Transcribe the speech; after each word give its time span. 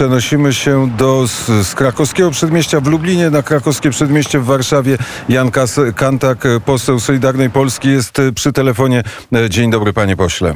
Przenosimy 0.00 0.54
się 0.54 0.90
do 0.98 1.28
z, 1.28 1.66
z 1.66 1.74
krakowskiego 1.74 2.30
przedmieścia 2.30 2.80
w 2.80 2.86
Lublinie 2.86 3.30
na 3.30 3.42
krakowskie 3.42 3.90
przedmieście 3.90 4.38
w 4.38 4.44
Warszawie. 4.44 4.98
Jan 5.28 5.50
Kas 5.50 5.80
Kantak, 5.96 6.38
poseł 6.64 7.00
Solidarnej 7.00 7.50
Polski 7.50 7.88
jest 7.88 8.18
przy 8.34 8.52
telefonie. 8.52 9.02
Dzień 9.48 9.70
dobry 9.70 9.92
panie 9.92 10.16
pośle. 10.16 10.54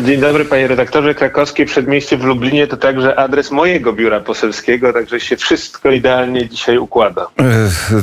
Dzień 0.00 0.20
dobry 0.20 0.44
panie 0.44 0.68
redaktorze. 0.68 1.14
Krakowskie 1.14 1.66
Przedmieście 1.66 2.16
w 2.16 2.24
Lublinie 2.24 2.66
to 2.66 2.76
także 2.76 3.18
adres 3.18 3.50
mojego 3.50 3.92
biura 3.92 4.20
poselskiego, 4.20 4.92
także 4.92 5.20
się 5.20 5.36
wszystko 5.36 5.90
idealnie 5.90 6.48
dzisiaj 6.48 6.78
układa. 6.78 7.26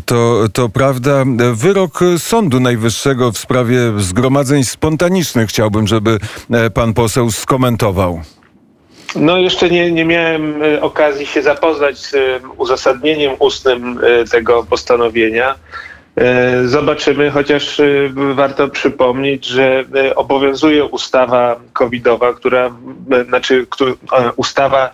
To, 0.05 0.43
to 0.53 0.69
prawda. 0.69 1.23
Wyrok 1.53 1.99
Sądu 2.17 2.59
Najwyższego 2.59 3.31
w 3.31 3.37
sprawie 3.37 3.77
zgromadzeń 3.97 4.63
spontanicznych 4.63 5.49
chciałbym, 5.49 5.87
żeby 5.87 6.19
pan 6.73 6.93
poseł 6.93 7.31
skomentował. 7.31 8.21
No 9.15 9.37
jeszcze 9.37 9.69
nie, 9.69 9.91
nie 9.91 10.05
miałem 10.05 10.61
okazji 10.81 11.25
się 11.25 11.41
zapoznać 11.41 11.97
z 11.97 12.15
uzasadnieniem 12.57 13.35
ustnym 13.39 13.99
tego 14.31 14.63
postanowienia. 14.63 15.55
E, 16.15 16.67
zobaczymy, 16.67 17.31
chociaż 17.31 17.79
e, 17.79 17.85
warto 18.33 18.67
przypomnieć, 18.67 19.45
że 19.45 19.83
e, 19.95 20.15
obowiązuje 20.15 20.85
ustawa 20.85 21.59
covidowa, 21.73 22.33
która, 22.33 22.75
znaczy 23.27 23.67
ustawa 24.35 24.91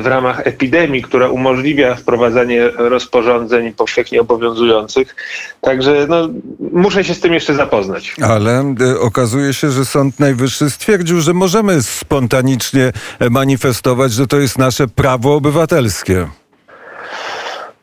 w 0.00 0.06
ramach 0.06 0.46
epidemii, 0.46 1.02
która 1.02 1.28
umożliwia 1.28 1.94
wprowadzanie 1.94 2.68
rozporządzeń 2.76 3.72
powszechnie 3.72 4.20
obowiązujących. 4.20 5.16
Także 5.60 6.06
no, 6.08 6.28
muszę 6.72 7.04
się 7.04 7.14
z 7.14 7.20
tym 7.20 7.32
jeszcze 7.32 7.54
zapoznać. 7.54 8.14
Ale 8.22 8.74
okazuje 9.00 9.54
się, 9.54 9.70
że 9.70 9.84
Sąd 9.84 10.20
Najwyższy 10.20 10.70
stwierdził, 10.70 11.20
że 11.20 11.32
możemy 11.34 11.82
spontanicznie 11.82 12.92
manifestować, 13.30 14.12
że 14.12 14.26
to 14.26 14.36
jest 14.36 14.58
nasze 14.58 14.88
prawo 14.88 15.34
obywatelskie. 15.34 16.28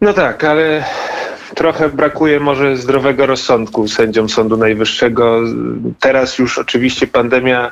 No 0.01 0.13
tak, 0.13 0.43
ale 0.43 0.83
trochę 1.55 1.89
brakuje 1.89 2.39
może 2.39 2.77
zdrowego 2.77 3.25
rozsądku 3.25 3.87
sędziom 3.87 4.29
Sądu 4.29 4.57
Najwyższego. 4.57 5.39
Teraz 5.99 6.37
już 6.39 6.57
oczywiście 6.57 7.07
pandemia 7.07 7.67
e, 7.67 7.71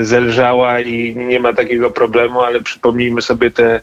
zelżała 0.00 0.80
i 0.80 1.16
nie 1.16 1.40
ma 1.40 1.52
takiego 1.52 1.90
problemu, 1.90 2.40
ale 2.40 2.60
przypomnijmy 2.60 3.22
sobie 3.22 3.50
te 3.50 3.80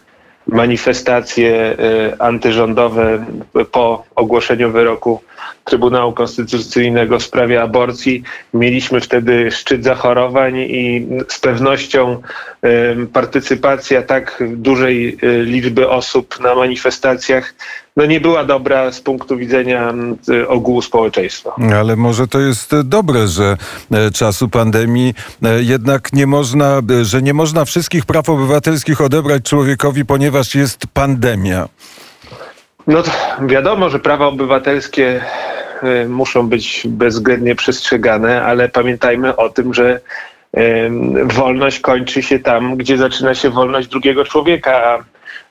manifestacje 0.47 1.77
e, 1.79 2.21
antyrządowe 2.21 3.25
po 3.71 4.03
ogłoszeniu 4.15 4.71
wyroku 4.71 5.21
Trybunału 5.63 6.13
Konstytucyjnego 6.13 7.19
w 7.19 7.23
sprawie 7.23 7.61
aborcji. 7.61 8.23
Mieliśmy 8.53 9.01
wtedy 9.01 9.51
szczyt 9.51 9.83
zachorowań 9.83 10.57
i 10.57 11.07
z 11.27 11.39
pewnością 11.39 12.21
partycypacja 13.13 14.01
tak 14.01 14.43
dużej 14.55 15.17
e, 15.21 15.43
liczby 15.43 15.89
osób 15.89 16.39
na 16.39 16.55
manifestacjach 16.55 17.53
no 17.97 18.05
nie 18.05 18.21
była 18.21 18.45
dobra 18.45 18.91
z 18.91 19.01
punktu 19.01 19.37
widzenia 19.37 19.93
ogółu 20.47 20.81
społeczeństwa. 20.81 21.55
Ale 21.79 21.95
może 21.95 22.27
to 22.27 22.39
jest 22.39 22.75
dobre, 22.83 23.27
że 23.27 23.57
e, 23.91 24.11
czasu 24.11 24.49
pandemii 24.49 25.13
e, 25.43 25.63
jednak 25.63 26.13
nie 26.13 26.27
można, 26.27 26.81
że 27.01 27.21
nie 27.21 27.33
można 27.33 27.65
wszystkich 27.65 28.05
praw 28.05 28.29
obywatelskich 28.29 29.01
odebrać 29.01 29.43
człowiekowi, 29.43 30.05
ponieważ 30.05 30.55
jest 30.55 30.87
pandemia. 30.93 31.67
No 32.87 33.03
to 33.03 33.11
wiadomo, 33.41 33.89
że 33.89 33.99
prawa 33.99 34.27
obywatelskie 34.27 35.21
e, 35.83 36.07
muszą 36.07 36.47
być 36.47 36.87
bezwzględnie 36.87 37.55
przestrzegane, 37.55 38.43
ale 38.43 38.69
pamiętajmy 38.69 39.35
o 39.35 39.49
tym, 39.49 39.73
że 39.73 39.99
wolność 41.23 41.79
kończy 41.79 42.23
się 42.23 42.39
tam, 42.39 42.77
gdzie 42.77 42.97
zaczyna 42.97 43.35
się 43.35 43.49
wolność 43.49 43.87
drugiego 43.87 44.25
człowieka, 44.25 45.03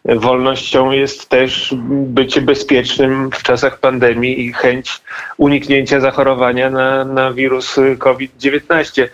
wolnością 0.05 0.91
jest 0.91 1.29
też 1.29 1.75
bycie 1.89 2.41
bezpiecznym 2.41 3.31
w 3.31 3.43
czasach 3.43 3.79
pandemii 3.79 4.47
i 4.47 4.53
chęć 4.53 5.01
uniknięcia 5.37 6.01
zachorowania 6.01 6.71
na, 6.71 7.05
na 7.05 7.33
wirus 7.33 7.77
COVID-19. 7.99 9.09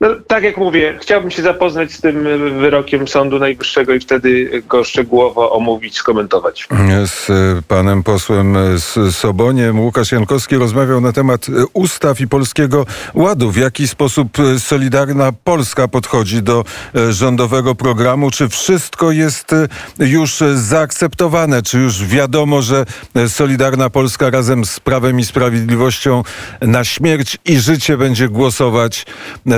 No, 0.00 0.08
tak 0.26 0.44
jak 0.44 0.56
mówię, 0.56 0.98
chciałbym 1.00 1.30
się 1.30 1.42
zapoznać 1.42 1.92
z 1.92 2.00
tym 2.00 2.22
wyrokiem 2.60 3.08
Sądu 3.08 3.38
Najwyższego 3.38 3.94
i 3.94 4.00
wtedy 4.00 4.62
go 4.68 4.84
szczegółowo 4.84 5.52
omówić, 5.52 5.96
skomentować. 5.96 6.68
Z 7.06 7.28
panem 7.68 8.02
posłem 8.02 8.56
z 8.78 9.16
Soboniem 9.16 9.80
Łukasz 9.80 10.12
Jankowski 10.12 10.56
rozmawiał 10.56 11.00
na 11.00 11.12
temat 11.12 11.46
ustaw 11.72 12.20
i 12.20 12.28
Polskiego 12.28 12.86
Ładu. 13.14 13.50
W 13.50 13.56
jaki 13.56 13.88
sposób 13.88 14.28
Solidarna 14.58 15.32
Polska 15.44 15.88
podchodzi 15.88 16.42
do 16.42 16.64
rządowego 17.10 17.74
programu? 17.74 18.30
Czy 18.30 18.48
wszystko 18.48 19.12
jest 19.12 19.54
już 19.98 20.33
zaakceptowane? 20.54 21.62
Czy 21.62 21.78
już 21.78 22.04
wiadomo, 22.04 22.62
że 22.62 22.84
Solidarna 23.28 23.90
Polska 23.90 24.30
razem 24.30 24.64
z 24.64 24.80
Prawem 24.80 25.20
i 25.20 25.24
Sprawiedliwością 25.24 26.22
na 26.60 26.84
śmierć 26.84 27.38
i 27.44 27.58
życie 27.58 27.96
będzie 27.96 28.28
głosować 28.28 29.06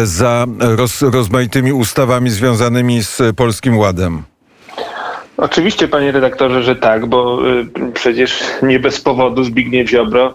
za 0.04 0.47
roz, 0.59 1.03
rozmaitymi 1.03 1.72
ustawami 1.72 2.31
związanymi 2.31 3.03
z 3.03 3.22
Polskim 3.37 3.78
Ładem? 3.78 4.22
Oczywiście, 5.37 5.88
panie 5.88 6.12
redaktorze, 6.12 6.62
że 6.62 6.76
tak, 6.76 7.06
bo 7.06 7.50
y, 7.50 7.93
przecież 7.94 8.43
nie 8.62 8.81
bez 8.81 9.00
powodu 9.00 9.44
Zbigniew 9.44 9.91
Ziobro 9.91 10.34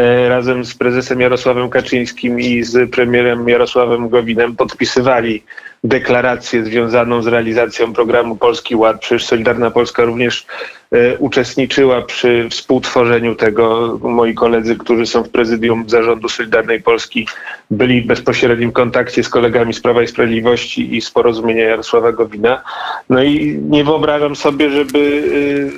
y, 0.00 0.28
razem 0.28 0.64
z 0.64 0.74
prezesem 0.74 1.20
Jarosławem 1.20 1.70
Kaczyńskim 1.70 2.40
i 2.40 2.62
z 2.62 2.90
premierem 2.90 3.48
Jarosławem 3.48 4.08
Gowinem 4.08 4.56
podpisywali 4.56 5.42
deklarację 5.84 6.64
związaną 6.64 7.22
z 7.22 7.26
realizacją 7.26 7.92
programu 7.92 8.36
Polski 8.36 8.76
Ład. 8.76 9.00
Przecież 9.00 9.24
Solidarna 9.24 9.70
Polska 9.70 10.04
również 10.04 10.46
e, 10.90 11.18
uczestniczyła 11.18 12.02
przy 12.02 12.48
współtworzeniu 12.50 13.34
tego. 13.34 13.98
Moi 14.02 14.34
koledzy, 14.34 14.76
którzy 14.76 15.06
są 15.06 15.22
w 15.22 15.28
prezydium 15.28 15.84
zarządu 15.88 16.28
Solidarnej 16.28 16.82
Polski, 16.82 17.26
byli 17.70 18.02
w 18.02 18.06
bezpośrednim 18.06 18.72
kontakcie 18.72 19.24
z 19.24 19.28
kolegami 19.28 19.74
z 19.74 19.80
Prawa 19.80 20.02
i 20.02 20.06
Sprawiedliwości 20.06 20.96
i 20.96 21.00
z 21.00 21.10
porozumienia 21.10 21.64
Jarosława 21.64 22.12
Gowina. 22.12 22.62
No 23.10 23.22
i 23.22 23.60
nie 23.68 23.84
wyobrażam 23.84 24.36
sobie, 24.36 24.70
żeby 24.70 25.22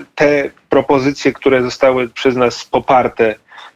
e, 0.00 0.04
te 0.14 0.50
propozycje, 0.69 1.32
które 1.32 1.62
zostały 1.62 2.09
przez 2.09 2.37
nas 2.37 2.64
poparte 2.64 3.34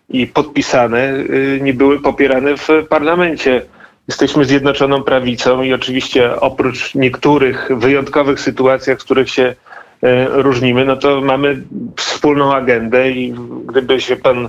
i 0.08 0.26
podpisane, 0.26 1.08
e, 1.08 1.24
nie 1.60 1.74
były 1.74 2.00
popierane 2.00 2.56
w 2.56 2.68
parlamencie 2.88 3.62
Jesteśmy 4.08 4.44
zjednoczoną 4.44 5.02
prawicą 5.02 5.62
i 5.62 5.72
oczywiście 5.72 6.40
oprócz 6.40 6.94
niektórych 6.94 7.68
wyjątkowych 7.70 8.40
sytuacjach, 8.40 8.98
w 8.98 9.04
których 9.04 9.30
się 9.30 9.54
różnimy, 10.28 10.84
no 10.84 10.96
to 10.96 11.20
mamy 11.20 11.62
wspólną 11.96 12.54
agendę 12.54 13.10
i 13.10 13.34
gdyby 13.66 14.00
się 14.00 14.16
pan 14.16 14.48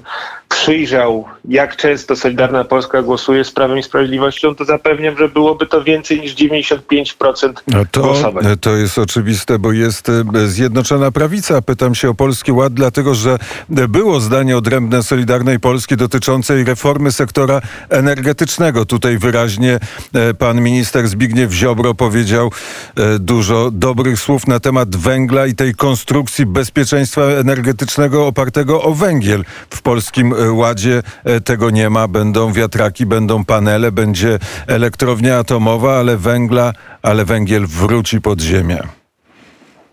przyjrzał, 0.49 1.25
jak 1.47 1.75
często 1.75 2.15
Solidarna 2.15 2.63
Polska 2.63 3.01
głosuje 3.01 3.43
z 3.43 3.51
Prawem 3.51 3.77
i 3.77 3.83
Sprawiedliwością, 3.83 4.55
to 4.55 4.65
zapewniam, 4.65 5.17
że 5.17 5.29
byłoby 5.29 5.65
to 5.65 5.83
więcej 5.83 6.21
niż 6.21 6.35
95% 6.35 7.53
no 7.67 7.83
to, 7.91 8.01
głosowań. 8.01 8.45
To 8.61 8.75
jest 8.75 8.97
oczywiste, 8.97 9.59
bo 9.59 9.71
jest 9.71 10.09
e, 10.09 10.47
Zjednoczona 10.47 11.11
Prawica. 11.11 11.61
Pytam 11.61 11.95
się 11.95 12.09
o 12.09 12.13
Polski 12.13 12.51
Ład, 12.51 12.73
dlatego 12.73 13.15
że 13.15 13.37
było 13.69 14.19
zdanie 14.19 14.57
odrębne 14.57 15.03
Solidarnej 15.03 15.59
Polski 15.59 15.97
dotyczącej 15.97 16.63
reformy 16.63 17.11
sektora 17.11 17.61
energetycznego. 17.89 18.85
Tutaj 18.85 19.17
wyraźnie 19.17 19.79
e, 20.13 20.33
pan 20.33 20.61
minister 20.61 21.07
Zbigniew 21.07 21.51
Ziobro 21.51 21.93
powiedział 21.93 22.51
e, 22.97 23.19
dużo 23.19 23.71
dobrych 23.71 24.19
słów 24.19 24.47
na 24.47 24.59
temat 24.59 24.95
węgla 24.95 25.38
i 25.45 25.55
tej 25.55 25.75
konstrukcji 25.75 26.45
bezpieczeństwa 26.45 27.21
energetycznego 27.21 28.27
opartego 28.27 28.81
o 28.81 28.93
węgiel 28.93 29.45
w 29.69 29.81
Polskim 29.81 30.33
Ładzie 30.57 31.03
e, 31.23 31.41
tego 31.41 31.69
nie 31.69 31.89
ma. 31.89 32.07
Będą 32.07 32.53
wiatraki, 32.53 33.05
będą 33.05 33.45
panele, 33.45 33.91
będzie 33.91 34.39
elektrownia 34.67 35.37
atomowa, 35.37 35.99
ale 35.99 36.17
węgla, 36.17 36.73
ale 37.01 37.25
węgiel 37.25 37.67
wróci 37.67 38.21
pod 38.21 38.41
ziemię. 38.41 38.98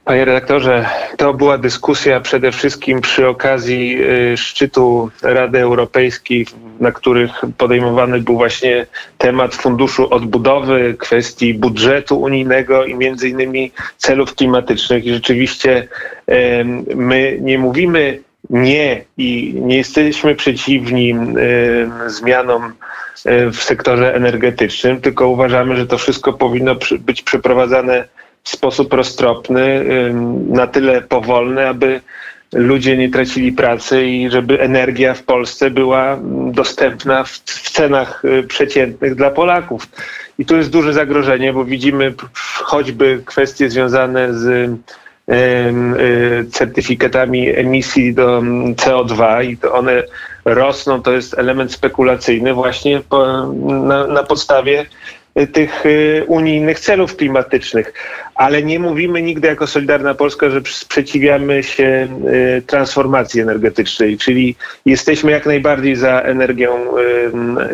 Panie 0.07 0.25
redaktorze, 0.25 0.87
to 1.17 1.35
była 1.35 1.59
dyskusja 1.59 2.21
przede 2.21 2.53
wszystkim 2.53 3.01
przy 3.01 3.29
okazji 3.29 3.99
y, 4.33 4.37
szczytu 4.37 5.11
Rady 5.23 5.61
Europejskiej, 5.61 6.47
na 6.81 6.93
których 6.93 7.31
podejmowany 7.59 8.21
był 8.21 8.37
właśnie 8.37 8.87
temat 9.19 9.55
funduszu 9.55 10.15
odbudowy, 10.15 10.95
kwestii 10.99 11.55
budżetu 11.55 12.21
unijnego 12.21 12.85
i 12.85 12.95
między 12.95 13.29
innymi 13.29 13.73
celów 13.97 14.35
klimatycznych. 14.35 15.05
I 15.05 15.15
rzeczywiście 15.15 15.89
my 16.95 17.39
nie 17.41 17.59
mówimy 17.59 18.19
nie 18.51 19.05
i 19.19 19.55
nie 19.57 19.77
jesteśmy 19.77 20.35
przeciwni 20.35 21.15
zmianom 22.07 22.73
w 23.53 23.57
sektorze 23.57 24.15
energetycznym, 24.15 25.01
tylko 25.01 25.29
uważamy, 25.29 25.77
że 25.77 25.87
to 25.87 25.99
wszystko 25.99 26.33
powinno 26.33 26.77
być 27.01 27.23
przeprowadzane 27.23 28.05
w 28.47 28.49
sposób 28.49 28.93
roztropny, 28.93 29.63
y, 29.63 30.13
na 30.49 30.67
tyle 30.67 31.03
powolny, 31.03 31.69
aby 31.69 32.01
ludzie 32.53 32.97
nie 32.97 33.11
tracili 33.11 33.53
pracy 33.53 34.07
i 34.07 34.31
żeby 34.31 34.61
energia 34.61 35.15
w 35.15 35.23
Polsce 35.23 35.71
była 35.71 36.19
dostępna 36.53 37.25
w, 37.25 37.41
cenach 37.71 38.23
przeciętnych 38.49 39.15
dla 39.15 39.31
Polaków. 39.31 39.89
I 40.39 40.47
tu 40.47 40.57
jest 40.57 40.71
duże 40.71 40.93
zagrożenie, 40.93 41.53
bo 41.53 41.65
widzimy 41.65 42.15
choćby 42.63 43.23
kwestie 43.25 43.71
związane 43.71 44.35
z 44.35 44.47
y, 44.47 44.77
certyfikatami 46.51 47.49
emisji 47.49 48.15
do 48.15 48.39
mm, 48.39 48.75
CO2 48.75 49.45
i 49.45 49.57
to 49.57 49.75
one 49.75 50.03
rosną, 50.45 51.03
to 51.03 51.13
jest 51.13 51.39
element 51.39 51.73
spekulacyjny 51.73 52.55
właśnie 52.55 53.01
po, 53.09 53.47
na, 53.63 54.07
na 54.07 54.23
podstawie 54.23 54.81
y, 54.81 54.87
tych 55.53 55.87
y, 55.87 56.25
unijnych 56.27 56.81
celów 56.81 57.17
klimatycznych. 57.17 57.93
Ale 58.35 58.63
nie 58.63 58.79
mówimy 58.79 59.23
nigdy 59.23 59.49
jako 59.49 59.67
Solidarna 59.67 60.15
Polska, 60.15 60.51
że 60.51 60.61
sprzeciwiamy 60.65 61.63
się 61.63 62.09
y, 62.59 62.63
transformacji 62.67 63.41
energetycznej, 63.41 64.19
czyli 64.19 64.57
jesteśmy 64.87 65.31
jak 65.31 65.47
najbardziej 65.47 65.97
za 65.97 66.21
energią 66.21 66.69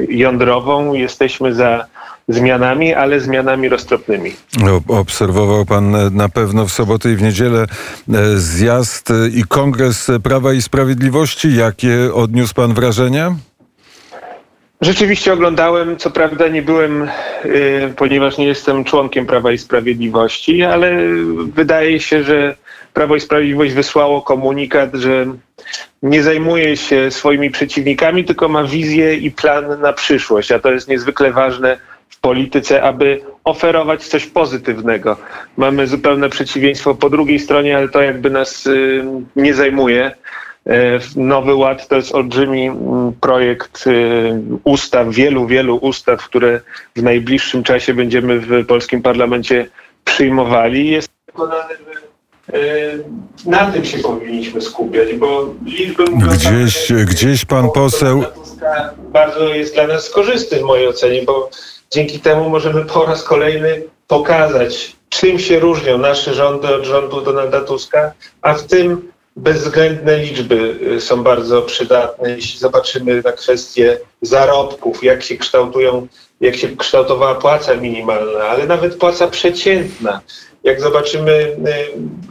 jądrową, 0.09 0.94
jesteśmy 0.94 1.55
za 1.55 1.87
zmianami, 2.29 2.94
ale 2.94 3.20
zmianami 3.20 3.69
roztropnymi. 3.69 4.32
Obserwował 4.88 5.67
pan 5.67 5.94
e, 5.94 6.11
na 6.11 6.29
pewno 6.29 6.67
w 6.67 6.73
sobotę 6.73 7.12
i 7.12 7.17
w 7.17 7.23
niedzielę 7.23 7.62
e, 7.62 8.38
zjazd 8.38 9.11
e, 9.11 9.29
i 9.29 9.44
kongres 9.44 10.11
Prawa 10.23 10.53
i 10.53 10.62
Sprawiedliwości. 10.62 11.56
Jakie 11.56 12.14
odniósł 12.14 12.55
pan 12.55 12.75
wrażenia? 12.75 13.35
Rzeczywiście 14.82 15.32
oglądałem, 15.32 15.96
co 15.96 16.11
prawda 16.11 16.49
nie 16.49 16.62
byłem, 16.62 17.08
y, 17.44 17.94
ponieważ 17.96 18.38
nie 18.38 18.46
jestem 18.46 18.84
członkiem 18.84 19.26
Prawa 19.26 19.52
i 19.52 19.58
Sprawiedliwości, 19.58 20.62
ale 20.62 20.96
wydaje 21.55 22.00
się, 22.00 22.23
że 22.23 22.56
Prawo 22.94 23.17
i 23.17 23.20
Sprawiedliwość 23.20 23.73
wysłało 23.73 24.23
komunikat, 24.23 24.94
że 24.94 25.26
nie 26.02 26.23
zajmuje 26.23 26.76
się 26.76 27.11
swoimi 27.11 27.50
przeciwnikami, 27.50 28.25
tylko 28.25 28.49
ma 28.49 28.64
wizję 28.64 29.14
i 29.14 29.31
plan 29.31 29.81
na 29.81 29.93
przyszłość, 29.93 30.52
a 30.52 30.58
to 30.58 30.73
jest 30.73 30.88
niezwykle 30.88 31.32
ważne 31.32 31.78
w 32.08 32.20
polityce, 32.20 32.82
aby 32.82 33.20
oferować 33.44 34.06
coś 34.06 34.26
pozytywnego. 34.26 35.17
Mamy 35.56 35.87
zupełne 35.87 36.28
przeciwieństwo 36.28 36.94
po 36.94 37.11
drugiej 37.11 37.38
stronie, 37.38 37.76
ale 37.76 37.88
to 37.88 38.02
jakby 38.02 38.31
nas 38.31 38.67
y, 38.67 39.05
nie 39.37 39.55
zajmuje. 39.55 40.12
E, 40.67 40.99
Nowy 41.17 41.55
Ład 41.55 41.88
to 41.88 41.97
jest 41.97 42.14
olbrzymi 42.14 42.67
mm, 42.67 43.12
projekt 43.20 43.87
y, 43.87 44.41
ustaw, 44.64 45.09
wielu, 45.09 45.47
wielu 45.47 45.76
ustaw, 45.76 46.25
które 46.25 46.61
w 46.97 47.03
najbliższym 47.03 47.62
czasie 47.62 47.94
będziemy 47.94 48.38
w 48.41 48.67
polskim 48.67 49.03
parlamencie 49.03 49.69
przyjmowali. 50.05 50.91
Jestem 50.91 51.14
przekonany, 51.26 51.75
że 51.75 52.59
e, 52.59 52.93
na 53.47 53.70
tym 53.73 53.85
się 53.85 53.99
powinniśmy 53.99 54.61
skupiać, 54.61 55.14
bo 55.14 55.55
liczby 55.64 56.05
mówią 56.11 56.26
Gdzieś- 56.32 56.88
tak, 56.88 57.05
gdzieś 57.05 57.44
pan 57.44 57.69
poseł- 57.70 58.25
bardzo 59.12 59.55
jest 59.55 59.75
dla 59.75 59.87
nas 59.87 60.11
korzystny 60.11 60.59
w 60.59 60.62
mojej 60.62 60.88
ocenie, 60.88 61.23
bo 61.23 61.50
dzięki 61.91 62.20
temu 62.20 62.50
możemy 62.50 62.85
po 62.85 63.06
raz 63.06 63.23
kolejny 63.25 63.82
pokazać, 64.09 64.97
czym 65.09 65.38
się 65.38 65.59
różnią 65.59 65.99
nasze 65.99 66.35
rządy 66.35 66.75
od 66.75 66.85
rządu 66.85 67.20
Donalda 67.20 67.61
Tuska, 67.61 68.12
a 68.43 68.55
w 68.55 68.62
tym 68.62 69.12
bezwzględne 69.37 70.19
liczby 70.19 70.79
y, 70.96 71.00
są 71.00 71.23
bardzo 71.23 71.62
przydatne. 71.62 72.31
Jeśli 72.31 72.58
zobaczymy 72.58 73.23
na 73.25 73.32
kwestie 73.32 73.99
zarobków, 74.23 75.05
jak 75.05 75.23
się 75.23 75.37
kształtują, 75.37 76.06
jak 76.40 76.56
się 76.56 76.76
kształtowała 76.76 77.34
płaca 77.34 77.76
minimalna, 77.76 78.44
ale 78.44 78.67
nawet 78.67 78.96
płaca 78.96 79.29
przeciętna. 79.29 80.20
Jak 80.64 80.81
zobaczymy 80.81 81.32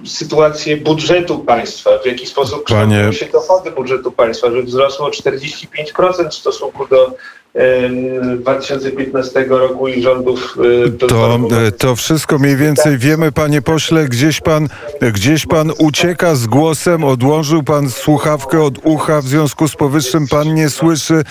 y, 0.03 0.07
sytuację 0.07 0.77
budżetu 0.77 1.39
państwa, 1.39 1.89
w 2.03 2.05
jaki 2.05 2.27
sposób 2.27 2.63
kształtują 2.63 2.99
Panie- 2.99 3.13
się 3.13 3.25
dochody 3.25 3.71
budżetu 3.71 4.11
państwa, 4.11 4.51
że 4.51 4.63
wzrosło 4.63 5.05
o 5.07 5.09
45% 5.09 6.29
w 6.29 6.33
stosunku 6.33 6.87
do 6.87 7.13
em, 7.53 8.41
2015 8.41 9.45
roku 9.49 9.87
i 9.87 10.01
rządów 10.01 10.57
y, 10.87 10.91
To, 11.07 11.39
to 11.77 11.95
wszystko 11.95 12.39
mniej 12.39 12.55
więcej 12.55 12.97
wiemy, 12.97 13.31
panie 13.31 13.61
pośle. 13.61 14.05
Gdzieś 14.05 14.41
pan, 14.41 14.67
gdzieś 15.01 15.45
pan 15.45 15.71
ucieka 15.77 16.35
z 16.35 16.47
głosem, 16.47 17.03
odłożył 17.03 17.63
pan 17.63 17.89
słuchawkę 17.89 18.63
od 18.63 18.73
ucha, 18.83 19.21
w 19.21 19.25
związku 19.25 19.67
z 19.67 19.75
powyższym 19.75 20.27
pan 20.27 20.53
nie 20.53 20.69
słyszy 20.69 21.23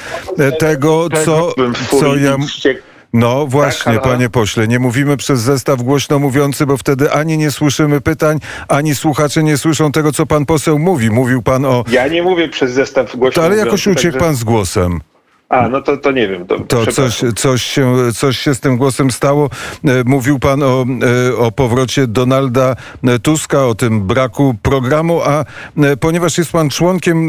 tego, 0.58 1.08
co, 1.24 1.54
co 2.00 2.16
ja... 2.16 2.36
No 3.12 3.46
właśnie, 3.46 3.92
Tak, 3.92 4.02
panie 4.02 4.28
pośle, 4.28 4.68
nie 4.68 4.78
mówimy 4.78 5.16
przez 5.16 5.40
zestaw 5.40 5.82
głośno 5.82 6.18
mówiący, 6.18 6.66
bo 6.66 6.76
wtedy 6.76 7.12
ani 7.12 7.38
nie 7.38 7.50
słyszymy 7.50 8.00
pytań, 8.00 8.38
ani 8.68 8.94
słuchacze 8.94 9.42
nie 9.42 9.58
słyszą 9.58 9.92
tego, 9.92 10.12
co 10.12 10.26
pan 10.26 10.46
poseł 10.46 10.78
mówi. 10.78 11.10
Mówił 11.10 11.42
pan 11.42 11.64
o... 11.64 11.84
Ja 11.90 12.08
nie 12.08 12.22
mówię 12.22 12.48
przez 12.48 12.72
zestaw 12.72 13.16
głośno 13.16 13.42
To, 13.42 13.46
ale 13.46 13.56
jakoś 13.56 13.86
uciekł 13.86 14.02
także- 14.12 14.18
pan 14.18 14.34
z 14.34 14.44
głosem. 14.44 15.00
A, 15.50 15.68
no 15.68 15.82
to, 15.82 15.96
to 15.96 16.10
nie 16.10 16.28
wiem. 16.28 16.46
To, 16.46 16.60
To 16.60 16.86
coś, 16.86 17.22
coś, 17.36 17.62
się, 17.62 17.96
coś 18.16 18.38
się 18.38 18.54
z 18.54 18.60
tym 18.60 18.76
głosem 18.76 19.10
stało. 19.10 19.50
E, 19.84 20.04
Mówił 20.04 20.38
pan 20.38 20.62
o, 20.62 20.86
e, 21.30 21.36
o 21.36 21.52
powrocie 21.52 22.06
Donalda 22.06 22.76
e, 23.04 23.18
Tuska, 23.18 23.66
o 23.66 23.74
tym 23.74 24.06
braku 24.06 24.54
programu, 24.62 25.20
a 25.22 25.44
ponieważ 26.00 26.38
jest 26.38 26.52
pan 26.52 26.70
członkiem 26.70 27.28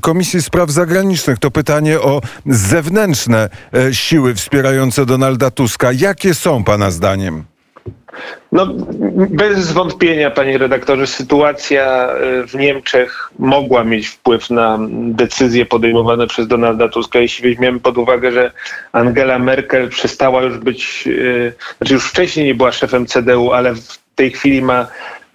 Komisji 0.00 0.42
Spraw 0.42 0.70
Zagranicznych, 0.70 1.38
to 1.38 1.50
pytanie 1.50 2.00
o 2.00 2.20
zewnętrzne 2.46 3.48
siły 3.92 4.34
wspierające 4.34 5.06
Donalda 5.06 5.50
Tuska. 5.50 5.92
Jakie 5.92 6.34
są 6.34 6.64
pana 6.64 6.90
zdaniem? 6.90 7.55
No, 8.52 8.66
bez 9.30 9.72
wątpienia, 9.72 10.30
panie 10.30 10.58
redaktorze, 10.58 11.06
sytuacja 11.06 12.08
y, 12.42 12.46
w 12.46 12.54
Niemczech 12.54 13.30
mogła 13.38 13.84
mieć 13.84 14.08
wpływ 14.08 14.50
na 14.50 14.78
decyzje 14.90 15.66
podejmowane 15.66 16.26
przez 16.26 16.46
Donalda 16.46 16.88
Tuska. 16.88 17.18
Jeśli 17.18 17.48
weźmiemy 17.48 17.80
pod 17.80 17.98
uwagę, 17.98 18.32
że 18.32 18.52
Angela 18.92 19.38
Merkel 19.38 19.88
przestała 19.88 20.42
już 20.42 20.58
być, 20.58 21.04
y, 21.06 21.52
znaczy 21.78 21.94
już 21.94 22.10
wcześniej 22.10 22.46
nie 22.46 22.54
była 22.54 22.72
szefem 22.72 23.06
CDU, 23.06 23.52
ale 23.52 23.74
w 23.74 23.98
tej 24.14 24.30
chwili 24.30 24.62
ma 24.62 24.86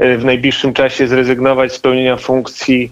y, 0.01 0.17
w 0.17 0.25
najbliższym 0.25 0.73
czasie 0.73 1.07
zrezygnować 1.07 1.73
z 1.73 1.79
pełnienia 1.79 2.17
funkcji 2.17 2.91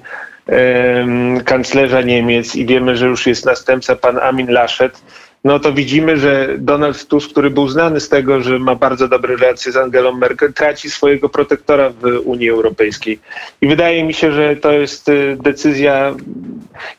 kanclerza 1.46 2.02
Niemiec 2.02 2.56
i 2.56 2.66
wiemy, 2.66 2.98
że 2.98 3.06
już 3.06 3.28
jest 3.28 3.46
następca 3.46 3.96
pan 3.96 4.20
Amin 4.20 4.52
Laschet, 4.52 5.02
no 5.44 5.60
to 5.60 5.74
widzimy, 5.74 6.18
że 6.18 6.56
Donald 6.58 7.08
Tusk, 7.08 7.32
który 7.32 7.50
był 7.50 7.68
znany 7.68 8.00
z 8.00 8.10
tego, 8.10 8.42
że 8.42 8.60
ma 8.60 8.76
bardzo 8.76 9.08
dobre 9.08 9.36
relacje 9.36 9.72
z 9.72 9.78
Angelą 9.78 10.12
Merkel, 10.12 10.54
traci 10.54 10.90
swojego 10.90 11.30
protektora 11.30 11.90
w 11.90 12.04
Unii 12.24 12.50
Europejskiej. 12.50 13.20
I 13.62 13.68
wydaje 13.68 14.04
mi 14.04 14.14
się, 14.14 14.32
że 14.32 14.56
to 14.56 14.72
jest 14.72 15.10
y, 15.10 15.38
decyzja, 15.42 16.16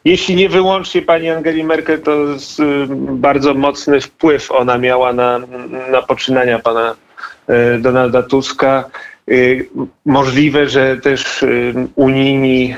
jeśli 0.05 0.35
nie 0.35 0.49
wyłącznie 0.49 1.03
pani 1.03 1.31
Angeli 1.31 1.65
Merkel, 1.65 2.01
to 2.01 2.13
y, 2.13 2.37
bardzo 3.11 3.55
mocny 3.55 4.01
wpływ 4.01 4.53
ona 4.53 4.79
miała 4.79 5.13
na, 5.13 5.41
na 5.91 6.03
poczynania 6.03 6.59
pana 6.59 6.95
y, 7.75 7.79
Donalda 7.79 8.23
Tuska. 8.23 8.85
Y, 9.29 9.69
Możliwe, 10.07 10.69
że 10.69 10.97
też 10.97 11.43
y, 11.43 11.75
unijni 11.95 12.75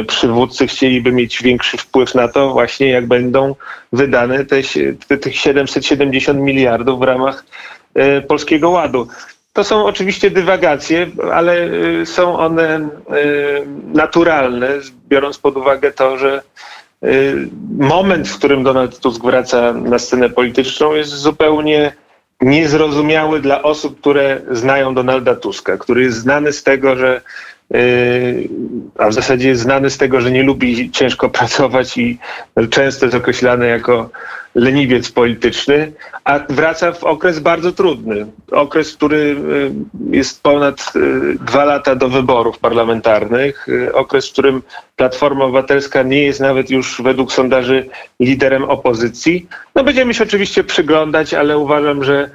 y, 0.00 0.04
przywódcy 0.04 0.66
chcieliby 0.66 1.12
mieć 1.12 1.42
większy 1.42 1.76
wpływ 1.76 2.14
na 2.14 2.28
to, 2.28 2.50
właśnie 2.50 2.88
jak 2.88 3.06
będą 3.06 3.54
wydane 3.92 4.44
te, 4.44 4.56
te, 5.08 5.16
tych 5.18 5.36
770 5.36 6.40
miliardów 6.40 7.00
w 7.00 7.02
ramach 7.02 7.44
Polskiego 8.28 8.70
Ładu. 8.70 9.08
To 9.52 9.64
są 9.64 9.84
oczywiście 9.84 10.30
dywagacje, 10.30 11.06
ale 11.32 11.68
są 12.04 12.38
one 12.38 12.88
naturalne, 13.92 14.68
biorąc 15.08 15.38
pod 15.38 15.56
uwagę 15.56 15.92
to, 15.92 16.18
że 16.18 16.42
moment, 17.78 18.28
w 18.28 18.38
którym 18.38 18.62
Donald 18.62 19.00
Tusk 19.00 19.22
wraca 19.22 19.72
na 19.72 19.98
scenę 19.98 20.30
polityczną, 20.30 20.94
jest 20.94 21.10
zupełnie 21.10 21.92
niezrozumiały 22.40 23.40
dla 23.40 23.62
osób, 23.62 24.00
które 24.00 24.40
znają 24.50 24.94
Donalda 24.94 25.34
Tuska, 25.34 25.76
który 25.76 26.02
jest 26.02 26.18
znany 26.18 26.52
z 26.52 26.62
tego, 26.62 26.96
że 26.96 27.20
a 28.98 29.08
w 29.08 29.14
zasadzie 29.14 29.48
jest 29.48 29.62
znany 29.62 29.90
z 29.90 29.98
tego, 29.98 30.20
że 30.20 30.30
nie 30.30 30.42
lubi 30.42 30.90
ciężko 30.90 31.30
pracować 31.38 31.98
i 31.98 32.18
często 32.70 33.06
jest 33.06 33.16
określany 33.16 33.66
jako 33.66 34.10
leniwiec 34.54 35.12
polityczny, 35.12 35.92
a 36.24 36.38
wraca 36.48 36.92
w 36.92 37.04
okres 37.04 37.38
bardzo 37.38 37.72
trudny. 37.72 38.26
Okres, 38.50 38.96
który 38.96 39.18
yy, 39.18 40.18
jest 40.18 40.42
ponad 40.42 40.94
yy, 40.94 41.36
dwa 41.40 41.64
lata 41.64 41.94
do 41.94 42.08
wyborów 42.08 42.58
parlamentarnych. 42.58 43.66
Yy, 43.68 43.94
Okres, 43.94 44.28
w 44.28 44.32
którym 44.32 44.62
Platforma 44.96 45.44
Obywatelska 45.44 46.02
nie 46.02 46.22
jest 46.22 46.40
nawet 46.40 46.70
już 46.70 47.02
według 47.02 47.32
sondaży 47.32 47.88
liderem 48.20 48.64
opozycji. 48.64 49.46
No 49.74 49.84
będziemy 49.84 50.14
się 50.14 50.24
oczywiście 50.24 50.64
przyglądać, 50.64 51.34
ale 51.34 51.58
uważam, 51.58 52.04
że 52.04 52.30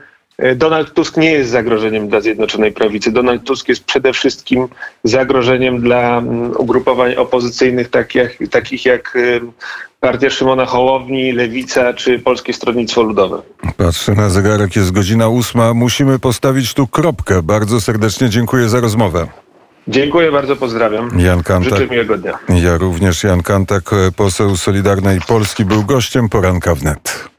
Donald 0.55 0.93
Tusk 0.93 1.17
nie 1.17 1.31
jest 1.31 1.51
zagrożeniem 1.51 2.09
dla 2.09 2.21
Zjednoczonej 2.21 2.71
Prawicy. 2.71 3.11
Donald 3.11 3.43
Tusk 3.43 3.69
jest 3.69 3.83
przede 3.83 4.13
wszystkim 4.13 4.67
zagrożeniem 5.03 5.81
dla 5.81 6.17
mm, 6.17 6.51
ugrupowań 6.57 7.15
opozycyjnych 7.15 7.89
takich, 7.89 8.39
takich 8.51 8.85
jak 8.85 9.15
em, 9.15 9.51
Partia 9.99 10.29
Szymona 10.29 10.65
Hołowni, 10.65 11.31
Lewica 11.31 11.93
czy 11.93 12.19
Polskie 12.19 12.53
Stronnictwo 12.53 13.01
Ludowe. 13.01 13.41
Patrzę 13.77 14.11
na 14.11 14.29
zegarek, 14.29 14.75
jest 14.75 14.91
godzina 14.91 15.27
ósma. 15.27 15.73
Musimy 15.73 16.19
postawić 16.19 16.73
tu 16.73 16.87
kropkę. 16.87 17.41
Bardzo 17.43 17.81
serdecznie 17.81 18.29
dziękuję 18.29 18.69
za 18.69 18.79
rozmowę. 18.79 19.27
Dziękuję 19.87 20.31
bardzo, 20.31 20.55
pozdrawiam. 20.55 21.19
Jan 21.19 21.43
Kantak. 21.43 21.73
Życzę 21.73 21.91
miłego 21.91 22.17
dnia. 22.17 22.39
Ja 22.49 22.77
również, 22.77 23.23
Jan 23.23 23.43
Kantak, 23.43 23.83
poseł 24.15 24.57
Solidarnej 24.57 25.19
Polski, 25.27 25.65
był 25.65 25.83
gościem 25.83 26.29
poranka 26.29 26.75
wnet. 26.75 27.29